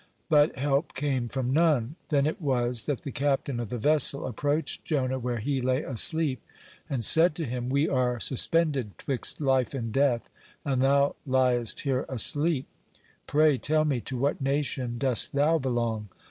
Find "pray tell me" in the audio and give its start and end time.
13.27-14.01